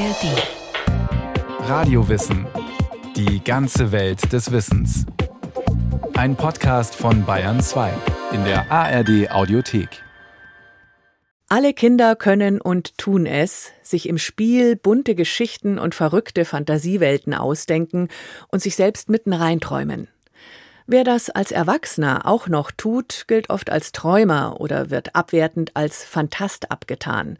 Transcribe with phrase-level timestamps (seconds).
[0.00, 1.68] ARD.
[1.68, 2.46] Radiowissen.
[3.16, 5.04] Die ganze Welt des Wissens.
[6.14, 7.92] Ein Podcast von Bayern 2
[8.32, 10.02] in der ARD Audiothek.
[11.50, 18.08] Alle Kinder können und tun es, sich im Spiel bunte Geschichten und verrückte Fantasiewelten ausdenken
[18.48, 20.08] und sich selbst mitten reinträumen.
[20.86, 26.04] Wer das als Erwachsener auch noch tut, gilt oft als Träumer oder wird abwertend als
[26.04, 27.36] Fantast abgetan.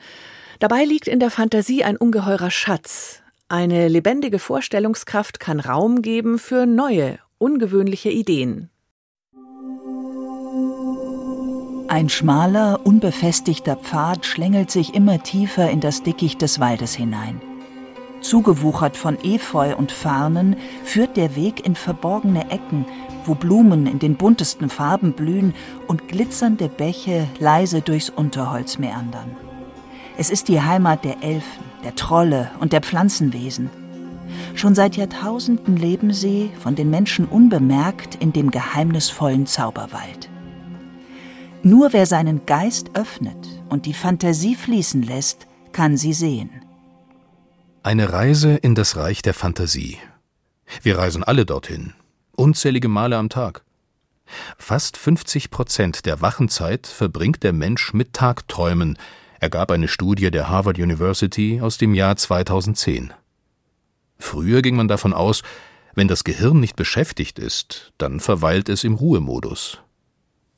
[0.60, 3.22] Dabei liegt in der Fantasie ein ungeheurer Schatz.
[3.48, 8.68] Eine lebendige Vorstellungskraft kann Raum geben für neue, ungewöhnliche Ideen.
[11.88, 17.40] Ein schmaler, unbefestigter Pfad schlängelt sich immer tiefer in das Dickicht des Waldes hinein.
[18.20, 22.84] Zugewuchert von Efeu und Farnen führt der Weg in verborgene Ecken,
[23.24, 25.54] wo Blumen in den buntesten Farben blühen
[25.86, 29.34] und glitzernde Bäche leise durchs Unterholz meandern.
[30.20, 33.70] Es ist die Heimat der Elfen, der Trolle und der Pflanzenwesen.
[34.54, 40.28] Schon seit Jahrtausenden leben sie, von den Menschen unbemerkt, in dem geheimnisvollen Zauberwald.
[41.62, 46.50] Nur wer seinen Geist öffnet und die Fantasie fließen lässt, kann sie sehen.
[47.82, 49.96] Eine Reise in das Reich der Fantasie.
[50.82, 51.94] Wir reisen alle dorthin,
[52.36, 53.64] unzählige Male am Tag.
[54.58, 58.98] Fast 50 Prozent der Wachenzeit verbringt der Mensch mit Tagträumen,
[59.40, 63.12] ergab eine Studie der Harvard University aus dem Jahr 2010.
[64.18, 65.42] Früher ging man davon aus,
[65.94, 69.78] wenn das Gehirn nicht beschäftigt ist, dann verweilt es im Ruhemodus.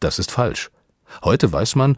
[0.00, 0.70] Das ist falsch.
[1.24, 1.96] Heute weiß man,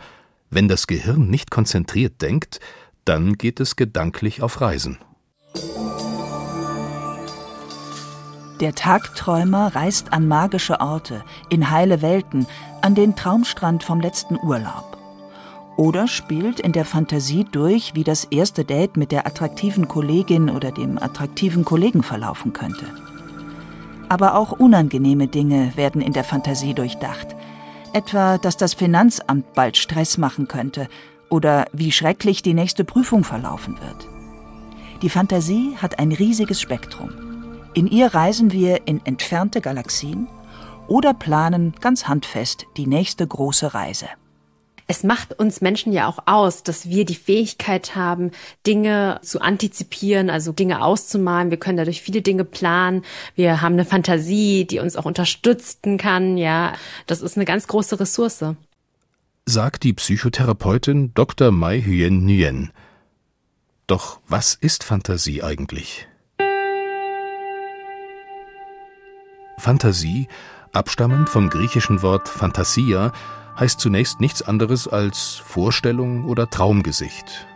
[0.50, 2.60] wenn das Gehirn nicht konzentriert denkt,
[3.04, 4.98] dann geht es gedanklich auf Reisen.
[8.60, 12.46] Der Tagträumer reist an magische Orte, in heile Welten,
[12.82, 14.93] an den Traumstrand vom letzten Urlaub
[15.76, 20.70] oder spielt in der Fantasie durch, wie das erste Date mit der attraktiven Kollegin oder
[20.70, 22.86] dem attraktiven Kollegen verlaufen könnte.
[24.08, 27.34] Aber auch unangenehme Dinge werden in der Fantasie durchdacht.
[27.92, 30.88] Etwa, dass das Finanzamt bald Stress machen könnte
[31.30, 34.08] oder wie schrecklich die nächste Prüfung verlaufen wird.
[35.02, 37.10] Die Fantasie hat ein riesiges Spektrum.
[37.74, 40.28] In ihr reisen wir in entfernte Galaxien
[40.86, 44.06] oder planen ganz handfest die nächste große Reise
[44.86, 48.32] es macht uns Menschen ja auch aus, dass wir die Fähigkeit haben,
[48.66, 51.50] Dinge zu antizipieren, also Dinge auszumalen.
[51.50, 53.02] Wir können dadurch viele Dinge planen.
[53.34, 56.36] Wir haben eine Fantasie, die uns auch unterstützen kann.
[56.36, 56.74] Ja,
[57.06, 58.44] das ist eine ganz große Ressource.
[59.46, 61.50] Sagt die Psychotherapeutin Dr.
[61.50, 62.70] Mai Hyen Nguyen.
[63.86, 66.08] Doch was ist Fantasie eigentlich?
[69.58, 70.28] Fantasie,
[70.72, 73.12] abstammend vom griechischen Wort Phantasia,
[73.58, 77.46] heißt zunächst nichts anderes als Vorstellung oder Traumgesicht.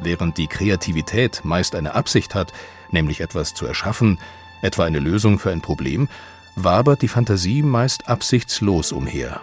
[0.00, 2.52] Während die Kreativität meist eine Absicht hat,
[2.90, 4.18] nämlich etwas zu erschaffen,
[4.62, 6.08] etwa eine Lösung für ein Problem,
[6.56, 9.40] wabert die Fantasie meist absichtslos umher.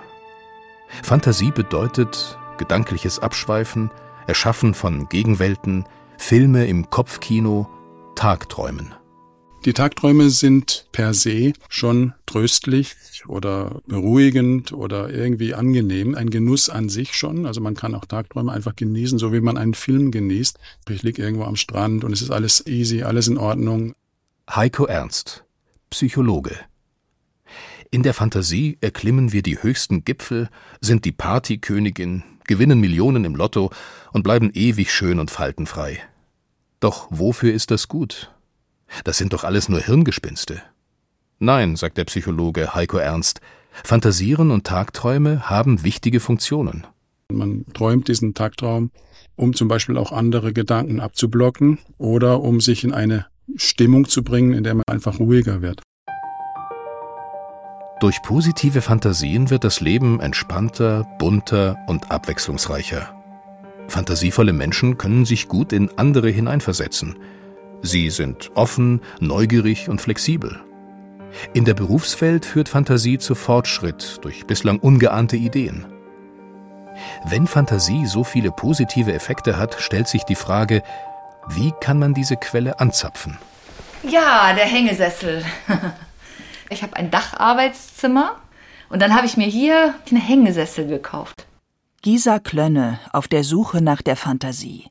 [1.04, 3.92] Fantasie bedeutet gedankliches Abschweifen,
[4.28, 5.86] Erschaffen von Gegenwelten,
[6.18, 7.68] Filme im Kopfkino,
[8.16, 8.94] Tagträumen.
[9.64, 12.96] Die Tagträume sind per se schon tröstlich
[13.28, 17.46] oder beruhigend oder irgendwie angenehm, ein Genuss an sich schon.
[17.46, 20.58] Also man kann auch Tagträume einfach genießen, so wie man einen Film genießt.
[20.90, 23.94] Ich liege irgendwo am Strand und es ist alles easy, alles in Ordnung.
[24.50, 25.44] Heiko Ernst,
[25.92, 26.56] Psychologe.
[27.92, 33.70] In der Fantasie erklimmen wir die höchsten Gipfel, sind die Partykönigin, gewinnen Millionen im Lotto
[34.12, 36.00] und bleiben ewig schön und faltenfrei.
[36.80, 38.32] Doch wofür ist das gut?
[39.04, 40.62] Das sind doch alles nur Hirngespinste.
[41.40, 43.42] Nein, sagt der Psychologe Heiko Ernst,
[43.84, 46.86] Fantasieren und Tagträume haben wichtige Funktionen.
[47.32, 48.92] Man träumt diesen Tagtraum,
[49.36, 54.54] um zum Beispiel auch andere Gedanken abzublocken oder um sich in eine Stimmung zu bringen,
[54.54, 55.82] in der man einfach ruhiger wird.
[58.02, 63.16] Durch positive Fantasien wird das Leben entspannter, bunter und abwechslungsreicher.
[63.88, 67.18] Fantasievolle Menschen können sich gut in andere hineinversetzen,
[67.82, 70.60] Sie sind offen, neugierig und flexibel.
[71.54, 75.86] In der Berufswelt führt Fantasie zu Fortschritt durch bislang ungeahnte Ideen.
[77.26, 80.84] Wenn Fantasie so viele positive Effekte hat, stellt sich die Frage,
[81.48, 83.38] wie kann man diese Quelle anzapfen?
[84.04, 85.44] Ja, der Hängesessel.
[86.70, 88.38] Ich habe ein Dacharbeitszimmer
[88.88, 91.46] und dann habe ich mir hier einen Hängesessel gekauft.
[92.02, 94.86] Gisa Klönne auf der Suche nach der Fantasie.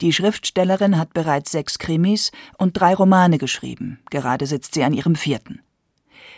[0.00, 3.98] Die Schriftstellerin hat bereits sechs Krimis und drei Romane geschrieben.
[4.10, 5.60] Gerade sitzt sie an ihrem vierten.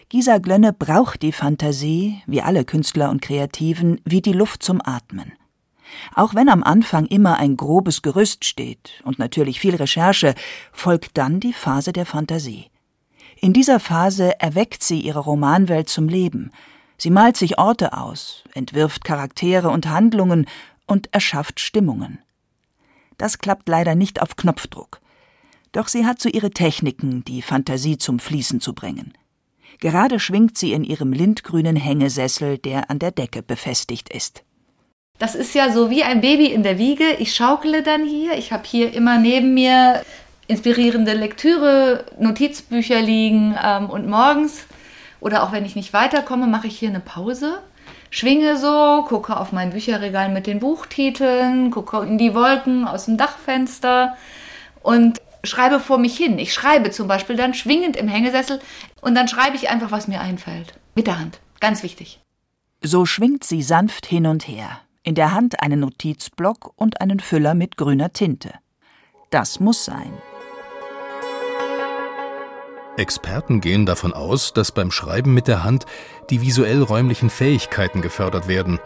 [0.08, 5.32] Gisa Glönne braucht die Fantasie, wie alle Künstler und Kreativen, wie die Luft zum Atmen.
[6.14, 10.34] Auch wenn am Anfang immer ein grobes Gerüst steht und natürlich viel Recherche,
[10.72, 12.70] folgt dann die Phase der Fantasie.
[13.40, 16.50] In dieser Phase erweckt sie ihre Romanwelt zum Leben.
[16.96, 20.46] Sie malt sich Orte aus, entwirft Charaktere und Handlungen
[20.86, 22.18] und erschafft Stimmungen.
[23.20, 24.99] Das klappt leider nicht auf Knopfdruck.
[25.72, 29.12] Doch sie hat so ihre Techniken, die Fantasie zum Fließen zu bringen.
[29.78, 34.43] Gerade schwingt sie in ihrem lindgrünen Hängesessel, der an der Decke befestigt ist.
[35.19, 37.05] Das ist ja so wie ein Baby in der Wiege.
[37.19, 38.38] Ich schaukele dann hier.
[38.38, 40.02] Ich habe hier immer neben mir
[40.46, 44.64] inspirierende Lektüre, Notizbücher liegen ähm, und morgens
[45.20, 47.61] oder auch wenn ich nicht weiterkomme, mache ich hier eine Pause,
[48.10, 53.16] schwinge so, gucke auf mein Bücherregal mit den Buchtiteln, gucke in die Wolken aus dem
[53.16, 54.16] Dachfenster
[54.82, 56.38] und schreibe vor mich hin.
[56.38, 58.60] Ich schreibe zum Beispiel dann schwingend im Hängesessel
[59.00, 60.74] und dann schreibe ich einfach, was mir einfällt.
[60.94, 61.40] Mit der Hand.
[61.60, 62.20] Ganz wichtig.
[62.82, 67.54] So schwingt sie sanft hin und her in der Hand einen Notizblock und einen Füller
[67.54, 68.54] mit grüner Tinte.
[69.30, 70.12] Das muss sein.
[73.00, 75.87] Experten gehen davon aus, dass beim Schreiben mit der Hand
[76.31, 78.79] die visuell-räumlichen Fähigkeiten gefördert werden,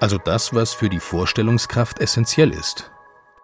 [0.00, 2.90] also das, was für die Vorstellungskraft essentiell ist.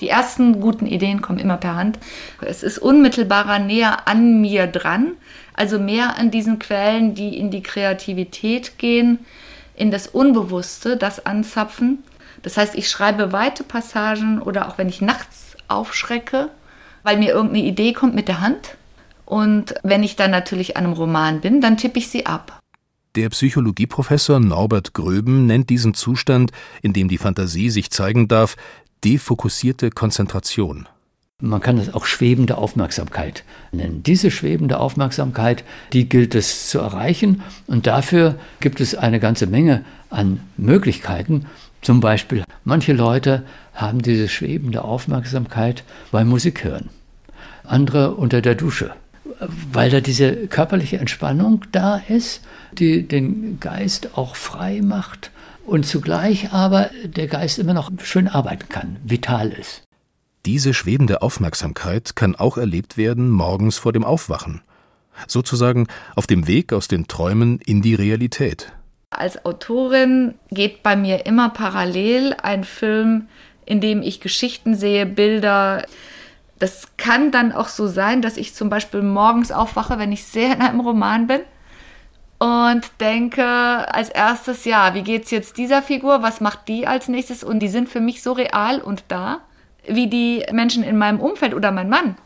[0.00, 1.98] Die ersten guten Ideen kommen immer per Hand.
[2.40, 5.12] Es ist unmittelbarer näher an mir dran,
[5.54, 9.20] also mehr an diesen Quellen, die in die Kreativität gehen,
[9.74, 12.02] in das Unbewusste, das anzapfen.
[12.42, 16.48] Das heißt, ich schreibe weite Passagen oder auch wenn ich nachts aufschrecke,
[17.02, 18.76] weil mir irgendeine Idee kommt mit der Hand.
[19.32, 22.60] Und wenn ich dann natürlich an einem Roman bin, dann tippe ich sie ab.
[23.14, 26.50] Der Psychologieprofessor Norbert Gröben nennt diesen Zustand,
[26.82, 28.56] in dem die Fantasie sich zeigen darf,
[29.04, 30.86] defokussierte Konzentration.
[31.40, 34.02] Man kann es auch schwebende Aufmerksamkeit nennen.
[34.02, 35.64] Diese schwebende Aufmerksamkeit,
[35.94, 41.46] die gilt es zu erreichen und dafür gibt es eine ganze Menge an Möglichkeiten.
[41.80, 46.90] Zum Beispiel, manche Leute haben diese schwebende Aufmerksamkeit beim Musik hören,
[47.64, 48.92] andere unter der Dusche,
[49.72, 52.42] weil da diese körperliche Entspannung da ist,
[52.72, 55.30] die den Geist auch frei macht
[55.64, 59.82] und zugleich aber der Geist immer noch schön arbeiten kann, vital ist.
[60.44, 64.62] Diese schwebende Aufmerksamkeit kann auch erlebt werden morgens vor dem Aufwachen,
[65.28, 65.86] sozusagen
[66.16, 68.72] auf dem Weg aus den Träumen in die Realität.
[69.10, 73.28] Als Autorin geht bei mir immer parallel ein Film,
[73.66, 75.84] in dem ich Geschichten sehe, Bilder.
[76.62, 80.54] Das kann dann auch so sein, dass ich zum Beispiel morgens aufwache, wenn ich sehr
[80.54, 81.40] in einem Roman bin
[82.38, 86.22] und denke als erstes, ja, wie geht's jetzt dieser Figur?
[86.22, 87.42] Was macht die als nächstes?
[87.42, 89.40] Und die sind für mich so real und da,
[89.86, 92.16] wie die Menschen in meinem Umfeld oder mein Mann.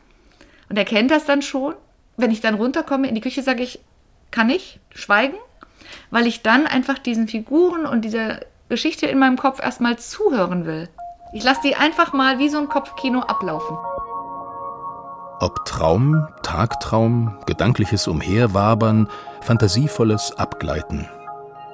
[0.68, 1.74] Und er kennt das dann schon.
[2.16, 3.80] Wenn ich dann runterkomme in die Küche, sage ich,
[4.30, 5.36] kann ich schweigen?
[6.10, 10.88] weil ich dann einfach diesen Figuren und dieser Geschichte in meinem Kopf erstmal zuhören will.
[11.32, 13.76] Ich lasse die einfach mal wie so ein Kopfkino ablaufen.
[15.38, 19.08] Ob Traum, Tagtraum, gedankliches Umherwabern,
[19.42, 21.06] fantasievolles Abgleiten.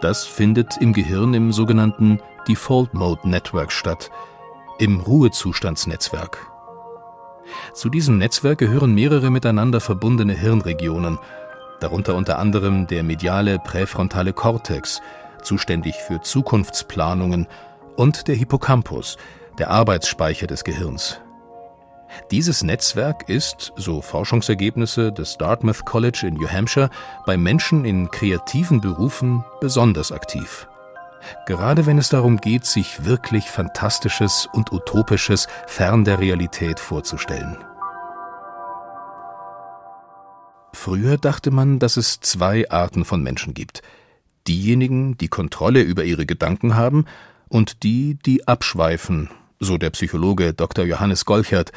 [0.00, 2.18] Das findet im Gehirn im sogenannten
[2.48, 4.10] Default Mode Network statt,
[4.78, 6.38] im Ruhezustandsnetzwerk.
[7.72, 11.18] Zu diesem Netzwerk gehören mehrere miteinander verbundene Hirnregionen,
[11.80, 15.00] darunter unter anderem der mediale präfrontale Kortex,
[15.42, 17.46] zuständig für Zukunftsplanungen,
[17.94, 19.18] und der Hippocampus,
[19.58, 21.20] der Arbeitsspeicher des Gehirns.
[22.30, 26.90] Dieses Netzwerk ist, so Forschungsergebnisse des Dartmouth College in New Hampshire,
[27.26, 30.68] bei Menschen in kreativen Berufen besonders aktiv.
[31.46, 37.56] Gerade wenn es darum geht, sich wirklich Fantastisches und Utopisches fern der Realität vorzustellen.
[40.72, 43.82] Früher dachte man, dass es zwei Arten von Menschen gibt.
[44.48, 47.06] Diejenigen, die Kontrolle über ihre Gedanken haben,
[47.52, 49.28] und die, die abschweifen,
[49.60, 50.86] so der Psychologe Dr.
[50.86, 51.70] Johannes Golchert,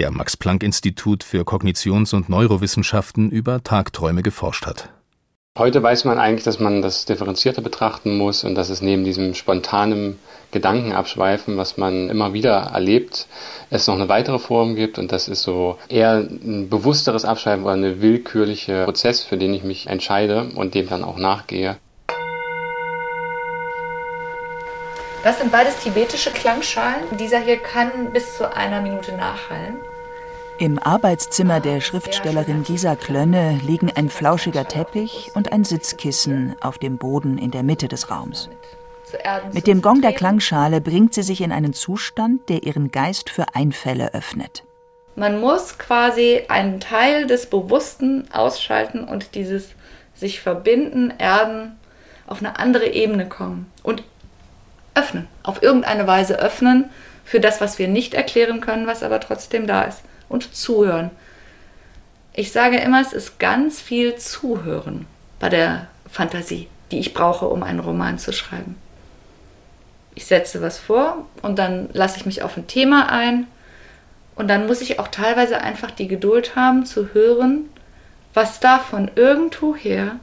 [0.00, 4.88] der am Max-Planck-Institut für Kognitions- und Neurowissenschaften über Tagträume geforscht hat.
[5.58, 9.34] Heute weiß man eigentlich, dass man das differenzierter betrachten muss und dass es neben diesem
[9.34, 10.18] spontanen
[10.52, 13.26] Gedankenabschweifen, was man immer wieder erlebt,
[13.68, 17.74] es noch eine weitere Form gibt und das ist so eher ein bewussteres Abschweifen oder
[17.74, 21.76] eine willkürliche Prozess, für den ich mich entscheide und dem dann auch nachgehe.
[25.22, 27.02] Das sind beides tibetische Klangschalen.
[27.18, 29.76] Dieser hier kann bis zu einer Minute nachhallen.
[30.60, 36.98] Im Arbeitszimmer der Schriftstellerin Gisa Klönne liegen ein flauschiger Teppich und ein Sitzkissen auf dem
[36.98, 38.50] Boden in der Mitte des Raums.
[39.54, 43.54] Mit dem Gong der Klangschale bringt sie sich in einen Zustand, der ihren Geist für
[43.54, 44.62] Einfälle öffnet.
[45.16, 49.70] Man muss quasi einen Teil des Bewussten ausschalten und dieses
[50.14, 51.78] sich verbinden, erden,
[52.26, 53.72] auf eine andere Ebene kommen.
[53.82, 54.02] Und
[54.94, 56.90] öffnen, auf irgendeine Weise öffnen
[57.24, 60.02] für das, was wir nicht erklären können, was aber trotzdem da ist.
[60.30, 61.10] Und zuhören.
[62.32, 65.04] Ich sage immer, es ist ganz viel Zuhören
[65.38, 68.76] bei der Fantasie, die ich brauche, um einen Roman zu schreiben.
[70.14, 73.46] Ich setze was vor und dann lasse ich mich auf ein Thema ein
[74.36, 77.68] und dann muss ich auch teilweise einfach die Geduld haben zu hören,
[78.32, 80.16] was da von irgendwoher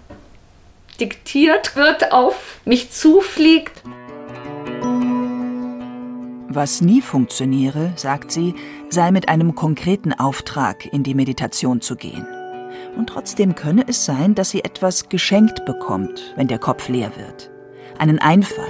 [1.00, 3.84] diktiert wird, auf mich zufliegt.
[6.50, 8.56] Was nie funktioniere, sagt sie,
[8.90, 12.26] sei mit einem konkreten Auftrag in die Meditation zu gehen.
[12.96, 17.52] Und trotzdem könne es sein, dass sie etwas geschenkt bekommt, wenn der Kopf leer wird.
[17.98, 18.66] Einen Einfall,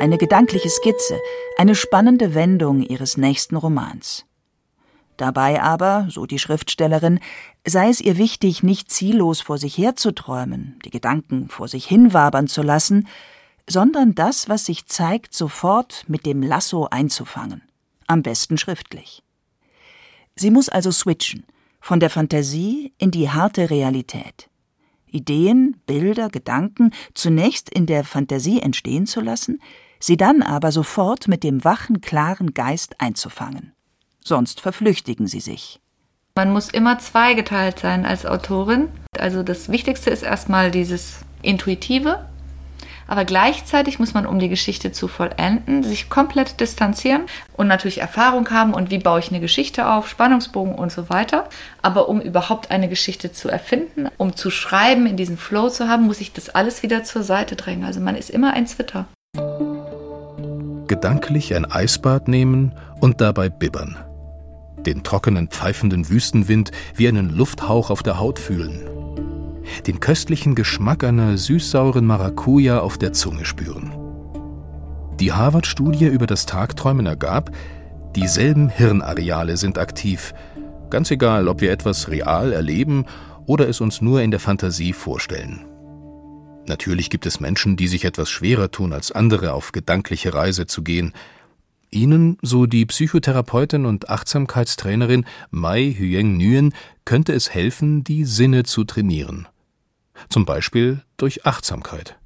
[0.00, 1.18] eine gedankliche Skizze,
[1.56, 4.24] eine spannende Wendung ihres nächsten Romans.
[5.16, 7.20] Dabei aber, so die Schriftstellerin,
[7.66, 12.62] sei es ihr wichtig, nicht ziellos vor sich herzuträumen, die Gedanken vor sich hinwabern zu
[12.62, 13.06] lassen,
[13.68, 17.62] sondern das, was sich zeigt, sofort mit dem Lasso einzufangen.
[18.06, 19.22] Am besten schriftlich.
[20.36, 21.44] Sie muss also switchen,
[21.80, 24.48] von der Fantasie in die harte Realität.
[25.06, 29.60] Ideen, Bilder, Gedanken zunächst in der Fantasie entstehen zu lassen,
[30.00, 33.72] sie dann aber sofort mit dem wachen, klaren Geist einzufangen.
[34.24, 35.80] Sonst verflüchtigen sie sich.
[36.34, 38.88] Man muss immer zweigeteilt sein als Autorin.
[39.18, 42.26] Also das Wichtigste ist erstmal dieses Intuitive,
[43.06, 47.22] aber gleichzeitig muss man, um die Geschichte zu vollenden, sich komplett distanzieren
[47.54, 51.48] und natürlich Erfahrung haben und wie baue ich eine Geschichte auf, Spannungsbogen und so weiter.
[51.82, 56.04] Aber um überhaupt eine Geschichte zu erfinden, um zu schreiben, in diesen Flow zu haben,
[56.04, 57.84] muss ich das alles wieder zur Seite drängen.
[57.84, 59.06] Also man ist immer ein Zwitter.
[60.88, 63.96] Gedanklich ein Eisbad nehmen und dabei bibbern.
[64.86, 68.91] Den trockenen, pfeifenden Wüstenwind wie einen Lufthauch auf der Haut fühlen
[69.86, 73.92] den köstlichen Geschmack einer süßsauren Maracuja auf der Zunge spüren.
[75.20, 77.50] Die Harvard-Studie über das Tagträumen ergab,
[78.16, 80.34] dieselben Hirnareale sind aktiv,
[80.90, 83.06] ganz egal, ob wir etwas real erleben
[83.46, 85.64] oder es uns nur in der Fantasie vorstellen.
[86.66, 90.82] Natürlich gibt es Menschen, die sich etwas schwerer tun als andere, auf gedankliche Reise zu
[90.82, 91.12] gehen.
[91.92, 98.84] Ihnen, so die Psychotherapeutin und Achtsamkeitstrainerin Mai Hyeng Nguyen, könnte es helfen, die Sinne zu
[98.84, 99.46] trainieren
[100.28, 102.18] zum Beispiel durch Achtsamkeit.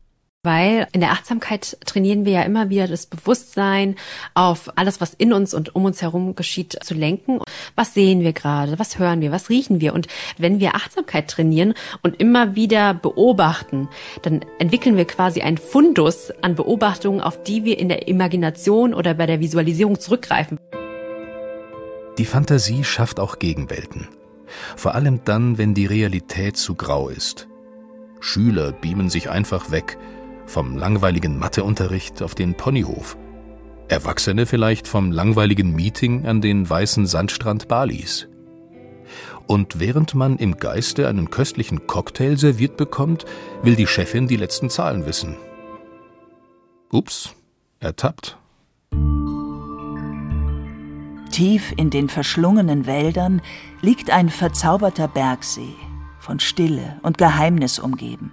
[0.47, 3.97] Weil in der Achtsamkeit trainieren wir ja immer wieder das Bewusstsein
[4.35, 7.41] auf alles, was in uns und um uns herum geschieht, zu lenken.
[7.75, 8.79] Was sehen wir gerade?
[8.79, 9.33] Was hören wir?
[9.33, 9.93] Was riechen wir?
[9.93, 10.07] Und
[10.39, 13.89] wenn wir Achtsamkeit trainieren und immer wieder beobachten,
[14.23, 19.15] dann entwickeln wir quasi einen Fundus an Beobachtungen, auf die wir in der Imagination oder
[19.15, 20.61] bei der Visualisierung zurückgreifen.
[22.19, 24.07] Die Fantasie schafft auch Gegenwelten.
[24.77, 27.49] Vor allem dann, wenn die Realität zu grau ist
[28.21, 29.99] Schüler beamen sich einfach weg,
[30.47, 33.17] vom langweiligen Matheunterricht auf den Ponyhof.
[33.89, 38.29] Erwachsene vielleicht vom langweiligen Meeting an den weißen Sandstrand Balis.
[39.47, 43.25] Und während man im Geiste einen köstlichen Cocktail serviert bekommt,
[43.63, 45.37] will die Chefin die letzten Zahlen wissen.
[46.91, 47.35] Ups,
[47.79, 48.39] ertappt.
[51.31, 53.43] Tief in den verschlungenen Wäldern
[53.83, 55.75] liegt ein verzauberter Bergsee
[56.19, 58.33] von Stille und Geheimnis umgeben.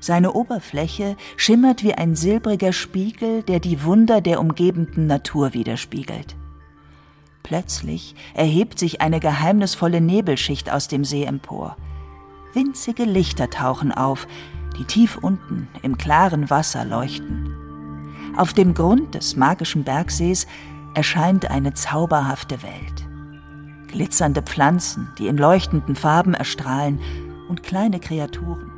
[0.00, 6.36] Seine Oberfläche schimmert wie ein silbriger Spiegel, der die Wunder der umgebenden Natur widerspiegelt.
[7.42, 11.76] Plötzlich erhebt sich eine geheimnisvolle Nebelschicht aus dem See empor.
[12.54, 14.26] Winzige Lichter tauchen auf,
[14.78, 17.54] die tief unten im klaren Wasser leuchten.
[18.36, 20.46] Auf dem Grund des magischen Bergsees
[20.94, 23.04] erscheint eine zauberhafte Welt
[23.94, 27.00] glitzernde Pflanzen, die in leuchtenden Farben erstrahlen,
[27.48, 28.72] und kleine Kreaturen.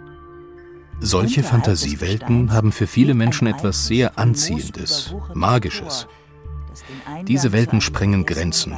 [1.01, 6.07] Solche Fantasiewelten haben für viele Menschen etwas sehr Anziehendes, Magisches.
[7.27, 8.77] Diese Welten sprengen Grenzen.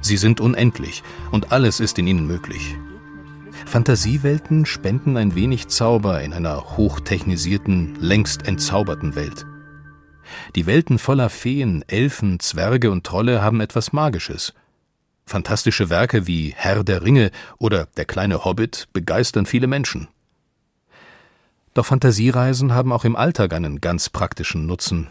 [0.00, 2.76] Sie sind unendlich und alles ist in ihnen möglich.
[3.64, 9.46] Fantasiewelten spenden ein wenig Zauber in einer hochtechnisierten, längst entzauberten Welt.
[10.54, 14.52] Die Welten voller Feen, Elfen, Zwerge und Trolle haben etwas Magisches–
[15.28, 20.06] Fantastische Werke wie Herr der Ringe oder Der kleine Hobbit begeistern viele Menschen.
[21.76, 25.08] Doch Fantasiereisen haben auch im Alltag einen ganz praktischen Nutzen.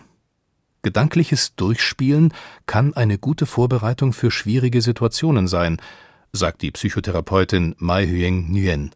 [0.81, 2.33] Gedankliches Durchspielen
[2.65, 5.77] kann eine gute Vorbereitung für schwierige Situationen sein,
[6.31, 8.95] sagt die Psychotherapeutin Mai Hyeng Nguyen.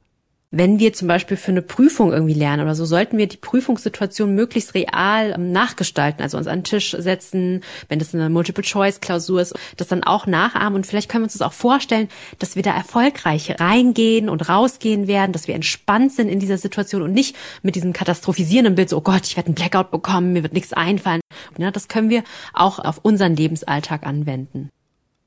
[0.51, 4.33] Wenn wir zum Beispiel für eine Prüfung irgendwie lernen oder so, sollten wir die Prüfungssituation
[4.33, 9.53] möglichst real ähm, nachgestalten, also uns an den Tisch setzen, wenn das eine Multiple-Choice-Klausur ist,
[9.77, 12.73] das dann auch nachahmen und vielleicht können wir uns das auch vorstellen, dass wir da
[12.73, 17.75] erfolgreich reingehen und rausgehen werden, dass wir entspannt sind in dieser Situation und nicht mit
[17.75, 21.21] diesem katastrophisierenden Bild so, oh Gott, ich werde einen Blackout bekommen, mir wird nichts einfallen.
[21.59, 24.69] Ja, das können wir auch auf unseren Lebensalltag anwenden.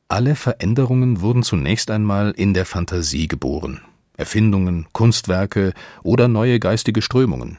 [0.08, 3.82] Alle Veränderungen wurden zunächst einmal in der Fantasie geboren.
[4.16, 7.58] Erfindungen, Kunstwerke oder neue geistige Strömungen.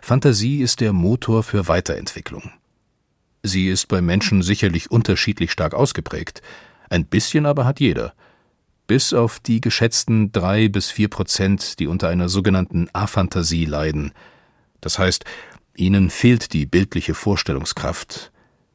[0.00, 2.50] Fantasie ist der Motor für Weiterentwicklung.
[3.42, 6.42] Sie ist bei Menschen sicherlich unterschiedlich stark ausgeprägt,
[6.90, 8.14] ein bisschen aber hat jeder,
[8.86, 14.12] bis auf die geschätzten drei bis vier Prozent, die unter einer sogenannten Aphantasie leiden.
[14.80, 15.24] Das heißt,
[15.74, 18.32] ihnen fehlt die bildliche Vorstellungskraft.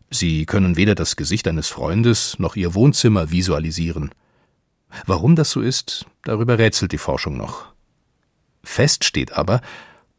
[0.09, 4.11] Sie können weder das Gesicht eines Freundes noch ihr Wohnzimmer visualisieren.
[5.05, 7.65] Warum das so ist, darüber rätselt die Forschung noch.
[8.63, 9.61] Fest steht aber,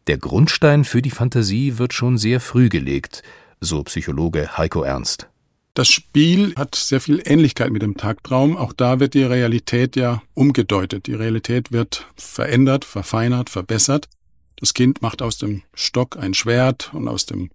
[0.06, 3.22] der Grundstein für die Fantasie wird schon sehr früh gelegt,
[3.60, 5.28] so Psychologe Heiko Ernst.
[5.75, 8.56] Das Spiel hat sehr viel Ähnlichkeit mit dem Tagtraum.
[8.56, 11.06] Auch da wird die Realität ja umgedeutet.
[11.06, 14.08] Die Realität wird verändert, verfeinert, verbessert.
[14.56, 17.50] Das Kind macht aus dem Stock ein Schwert und aus dem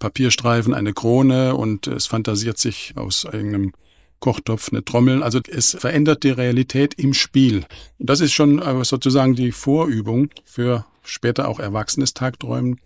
[0.00, 3.72] Papierstreifen eine Krone und es fantasiert sich aus irgendeinem
[4.20, 5.22] Kochtopf, eine Trommel.
[5.22, 7.64] Also es verändert die Realität im Spiel.
[7.98, 12.78] Und das ist schon äh, sozusagen die Vorübung für später auch erwachsenes Tagträumen,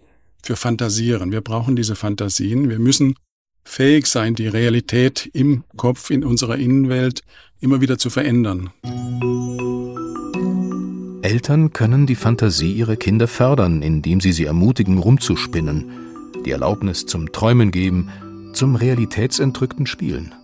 [0.43, 1.33] für Fantasieren.
[1.33, 2.69] Wir brauchen diese Fantasien.
[2.69, 3.17] Wir müssen
[3.65, 7.23] fähig sein, die Realität im Kopf, in unserer Innenwelt
[7.61, 8.71] immer wieder zu verändern.
[11.23, 15.87] Eltern können die Fantasie ihrer Kinder fördern, indem sie sie ermutigen, rumzuspinnen,
[16.45, 18.11] die Erlaubnis zum Träumen geben,
[18.53, 20.35] zum realitätsentrückten Spielen.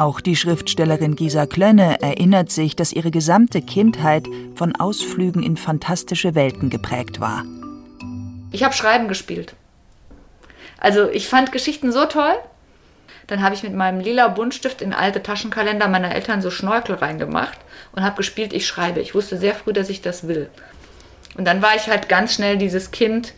[0.00, 6.34] Auch die Schriftstellerin Gisa Klönne erinnert sich, dass ihre gesamte Kindheit von Ausflügen in fantastische
[6.34, 7.44] Welten geprägt war.
[8.50, 9.52] Ich habe Schreiben gespielt.
[10.78, 12.32] Also ich fand Geschichten so toll.
[13.26, 17.58] Dann habe ich mit meinem lila Buntstift in alte Taschenkalender meiner Eltern so Schnorkel reingemacht
[17.92, 19.00] und habe gespielt, ich schreibe.
[19.00, 20.48] Ich wusste sehr früh, dass ich das will.
[21.36, 23.34] Und dann war ich halt ganz schnell dieses Kind,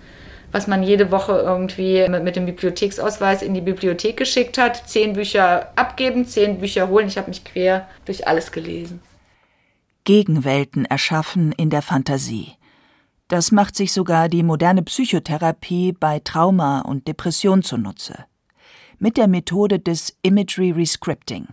[0.53, 4.89] was man jede Woche irgendwie mit, mit dem Bibliotheksausweis in die Bibliothek geschickt hat.
[4.89, 7.09] Zehn Bücher abgeben, zehn Bücher holen.
[7.09, 9.01] Ich habe mich quer durch alles gelesen.
[10.05, 12.53] Gegenwelten erschaffen in der Fantasie.
[13.29, 18.27] Das macht sich sogar die moderne Psychotherapie bei Trauma und Depression zunutze.
[18.99, 21.47] Mit der Methode des Imagery Rescripting.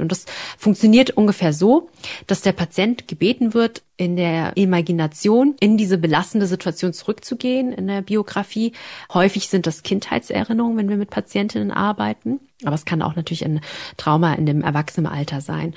[0.00, 0.26] Und das
[0.58, 1.88] funktioniert ungefähr so,
[2.26, 8.02] dass der Patient gebeten wird, in der Imagination in diese belastende Situation zurückzugehen in der
[8.02, 8.72] Biografie.
[9.12, 12.40] Häufig sind das Kindheitserinnerungen, wenn wir mit Patientinnen arbeiten.
[12.64, 13.60] Aber es kann auch natürlich ein
[13.96, 15.74] Trauma in dem Erwachsenenalter sein.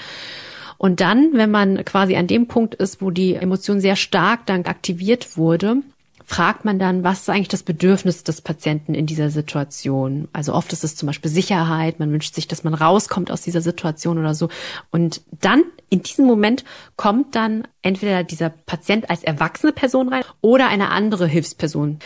[0.79, 4.65] Und dann, wenn man quasi an dem Punkt ist, wo die Emotion sehr stark dann
[4.65, 5.83] aktiviert wurde,
[6.29, 10.27] fragt man dann, was ist eigentlich das Bedürfnis des Patienten in dieser Situation?
[10.33, 13.61] Also oft ist es zum Beispiel Sicherheit, man wünscht sich, dass man rauskommt aus dieser
[13.61, 14.49] Situation oder so.
[14.91, 16.65] Und dann, in diesem Moment,
[16.97, 21.99] kommt dann entweder dieser Patient als erwachsene Person rein oder eine andere Hilfsperson.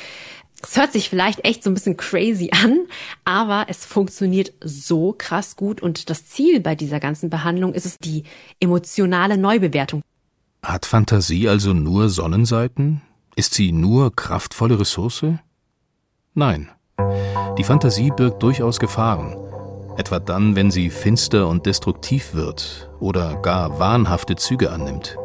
[0.62, 2.82] Es hört sich vielleicht echt so ein bisschen crazy an,
[3.26, 7.98] aber es funktioniert so krass gut und das Ziel bei dieser ganzen Behandlung ist es
[7.98, 8.26] die
[8.60, 10.04] emotionale Neubewertung.
[10.62, 13.02] Hat Fantasie also nur Sonnenseiten?
[13.36, 15.26] Ist sie nur kraftvolle Ressource?
[16.34, 16.70] Nein.
[17.58, 19.38] Die Fantasie birgt durchaus Gefahren.
[19.98, 25.18] Etwa dann, wenn sie finster und destruktiv wird oder gar wahnhafte Züge annimmt.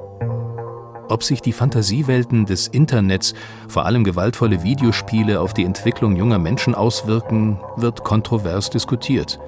[1.09, 3.35] Ob sich die Fantasiewelten des Internets,
[3.69, 9.38] vor allem gewaltvolle Videospiele, auf die Entwicklung junger Menschen auswirken, wird kontrovers diskutiert.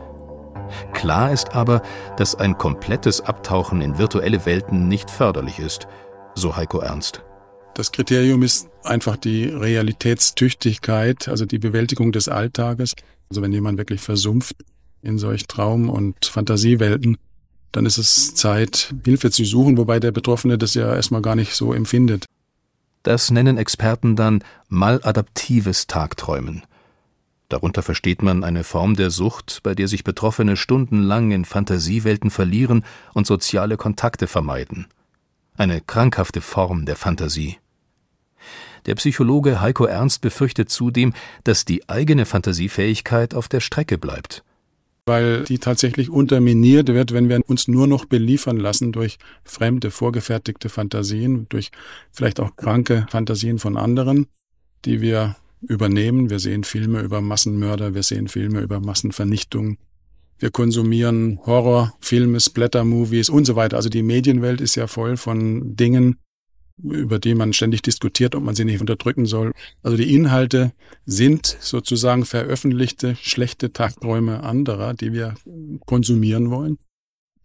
[0.92, 1.83] Klar ist aber,
[2.16, 5.88] dass ein komplettes Abtauchen in virtuelle Welten nicht förderlich ist,
[6.35, 7.23] so Heiko Ernst.
[7.79, 12.97] Das Kriterium ist einfach die Realitätstüchtigkeit, also die Bewältigung des Alltages.
[13.31, 14.57] Also wenn jemand wirklich versumpft
[15.01, 17.19] in solch Traum- und Fantasiewelten,
[17.71, 21.55] dann ist es Zeit, Hilfe zu suchen, wobei der Betroffene das ja erstmal gar nicht
[21.55, 22.25] so empfindet.
[23.05, 26.64] Das nennen Experten dann maladaptives Tagträumen.
[27.49, 32.85] Darunter versteht man eine Form der Sucht, bei der sich Betroffene stundenlang in Fantasiewelten verlieren
[33.14, 34.88] und soziale Kontakte vermeiden.
[35.57, 37.59] Eine krankhafte Form der Fantasie.
[38.87, 41.12] Der Psychologe Heiko Ernst befürchtet zudem,
[41.45, 44.45] dass die eigene Fantasiefähigkeit auf der Strecke bleibt.
[45.07, 50.69] Weil die tatsächlich unterminiert wird, wenn wir uns nur noch beliefern lassen durch fremde, vorgefertigte
[50.69, 51.71] Fantasien, durch
[52.12, 54.27] vielleicht auch kranke Fantasien von anderen,
[54.85, 56.29] die wir übernehmen.
[56.29, 59.79] Wir sehen Filme über Massenmörder, wir sehen Filme über Massenvernichtung,
[60.41, 63.77] Wir konsumieren Horrorfilme, Splatter-Movies und so weiter.
[63.77, 66.17] Also die Medienwelt ist ja voll von Dingen,
[66.83, 69.53] über die man ständig diskutiert, ob man sie nicht unterdrücken soll.
[69.83, 70.73] Also die Inhalte
[71.05, 75.35] sind sozusagen veröffentlichte schlechte Tagträume anderer, die wir
[75.87, 76.79] konsumieren wollen.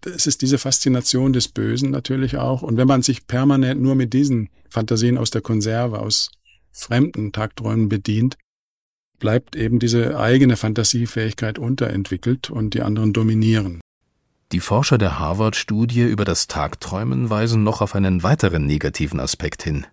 [0.06, 2.62] Es ist diese Faszination des Bösen natürlich auch.
[2.62, 6.30] Und wenn man sich permanent nur mit diesen Fantasien aus der Konserve, aus
[6.72, 8.38] fremden Tagträumen bedient,
[9.20, 13.80] bleibt eben diese eigene Fantasiefähigkeit unterentwickelt und die anderen dominieren.
[14.54, 19.88] Die Forscher der Harvard-Studie über das Tagträumen weisen noch auf einen weiteren negativen Aspekt hin.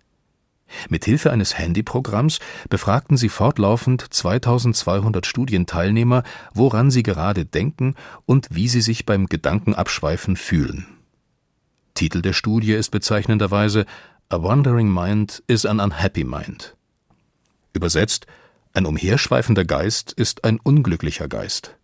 [0.87, 2.37] Mithilfe eines Handyprogramms
[2.69, 6.21] befragten sie fortlaufend 2200 Studienteilnehmer,
[6.53, 7.95] woran sie gerade denken
[8.27, 10.85] und wie sie sich beim Gedankenabschweifen fühlen.
[11.95, 13.87] Titel der Studie ist bezeichnenderweise
[14.29, 16.75] A Wandering Mind is an Unhappy Mind.
[17.73, 18.27] Übersetzt
[18.73, 21.77] ein umherschweifender Geist ist ein unglücklicher Geist.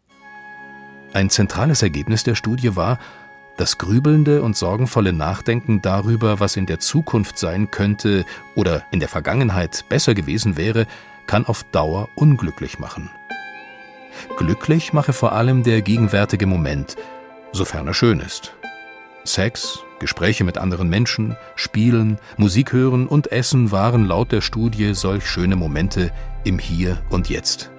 [1.13, 2.99] Ein zentrales Ergebnis der Studie war,
[3.57, 8.23] das grübelnde und sorgenvolle Nachdenken darüber, was in der Zukunft sein könnte
[8.55, 10.85] oder in der Vergangenheit besser gewesen wäre,
[11.25, 13.09] kann auf Dauer unglücklich machen.
[14.37, 16.95] Glücklich mache vor allem der gegenwärtige Moment,
[17.51, 18.53] sofern er schön ist.
[19.23, 25.27] Sex, Gespräche mit anderen Menschen, Spielen, Musik hören und Essen waren laut der Studie solch
[25.27, 26.11] schöne Momente
[26.43, 27.71] im Hier und Jetzt.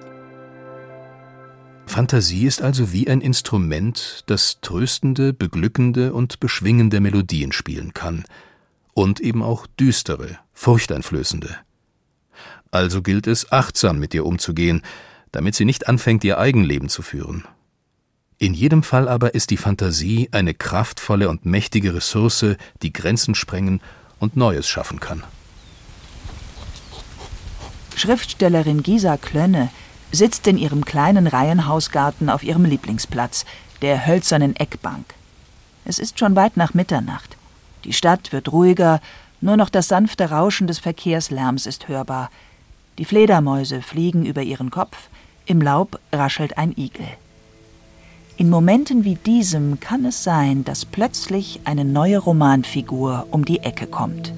[1.89, 8.25] Fantasie ist also wie ein Instrument, das tröstende, beglückende und beschwingende Melodien spielen kann
[8.93, 11.55] und eben auch düstere, furchteinflößende.
[12.69, 14.83] Also gilt es, achtsam mit ihr umzugehen,
[15.31, 17.45] damit sie nicht anfängt, ihr Eigenleben zu führen.
[18.37, 23.81] In jedem Fall aber ist die Fantasie eine kraftvolle und mächtige Ressource, die Grenzen sprengen
[24.19, 25.23] und Neues schaffen kann.
[27.95, 29.71] Schriftstellerin Gisa Klönne
[30.11, 33.45] sitzt in ihrem kleinen Reihenhausgarten auf ihrem Lieblingsplatz,
[33.81, 35.05] der hölzernen Eckbank.
[35.85, 37.37] Es ist schon weit nach Mitternacht.
[37.83, 39.01] Die Stadt wird ruhiger,
[39.41, 42.29] nur noch das sanfte Rauschen des Verkehrslärms ist hörbar.
[42.97, 45.09] Die Fledermäuse fliegen über ihren Kopf,
[45.45, 47.07] im Laub raschelt ein Igel.
[48.37, 53.87] In Momenten wie diesem kann es sein, dass plötzlich eine neue Romanfigur um die Ecke
[53.87, 54.33] kommt.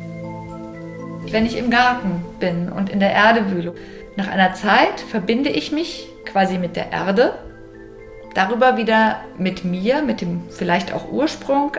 [1.29, 3.75] Wenn ich im Garten bin und in der Erde wühle,
[4.21, 7.39] nach einer Zeit verbinde ich mich quasi mit der Erde,
[8.35, 11.71] darüber wieder mit mir, mit dem vielleicht auch Ursprung,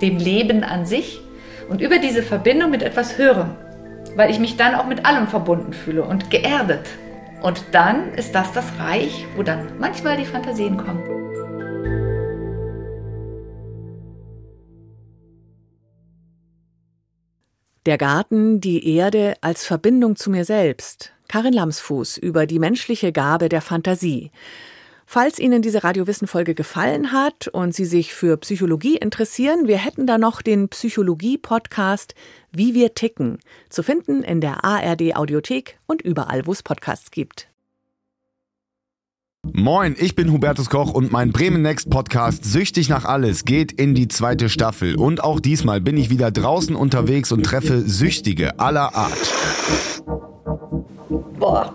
[0.00, 1.20] dem Leben an sich
[1.68, 3.50] und über diese Verbindung mit etwas Höherem,
[4.16, 6.86] weil ich mich dann auch mit allem verbunden fühle und geerdet.
[7.42, 11.02] Und dann ist das das Reich, wo dann manchmal die Fantasien kommen.
[17.84, 21.14] Der Garten, die Erde als Verbindung zu mir selbst.
[21.34, 24.30] Karin Lamsfuß über die menschliche Gabe der Fantasie.
[25.04, 30.16] Falls Ihnen diese Radiowissen-Folge gefallen hat und Sie sich für Psychologie interessieren, wir hätten da
[30.16, 32.14] noch den Psychologie-Podcast
[32.52, 37.48] Wie wir ticken, zu finden in der ARD-Audiothek und überall, wo es Podcasts gibt.
[39.52, 43.96] Moin, ich bin Hubertus Koch und mein Bremen Next Podcast Süchtig nach alles geht in
[43.96, 44.94] die zweite Staffel.
[44.94, 50.33] Und auch diesmal bin ich wieder draußen unterwegs und treffe Süchtige aller Art.
[51.38, 51.72] Boah,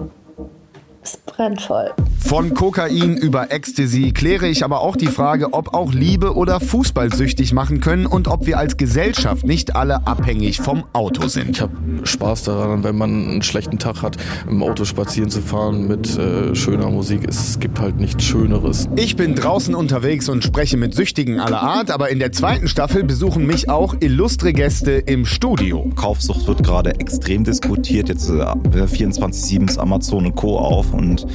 [1.02, 1.94] es brennt voll.
[2.20, 7.12] Von Kokain über Ecstasy kläre ich aber auch die Frage, ob auch Liebe oder Fußball
[7.14, 11.52] süchtig machen können und ob wir als Gesellschaft nicht alle abhängig vom Auto sind.
[11.52, 15.88] Ich habe Spaß daran, wenn man einen schlechten Tag hat, im Auto spazieren zu fahren
[15.88, 17.22] mit äh, schöner Musik.
[17.28, 18.88] Es gibt halt nichts Schöneres.
[18.96, 23.04] Ich bin draußen unterwegs und spreche mit Süchtigen aller Art, aber in der zweiten Staffel
[23.04, 25.90] besuchen mich auch illustre Gäste im Studio.
[25.96, 28.10] Kaufsucht wird gerade extrem diskutiert.
[28.10, 30.60] Jetzt äh, 24-7 ist Amazon und Co.
[30.60, 31.26] auf und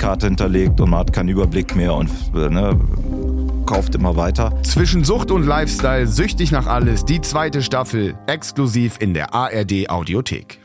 [0.00, 2.80] Kreditkarte hinterlegt und man hat keinen Überblick mehr und äh, ne,
[3.66, 4.52] kauft immer weiter.
[4.62, 10.58] Zwischen Sucht und Lifestyle, süchtig nach alles, die zweite Staffel, exklusiv in der ARD Audiothek.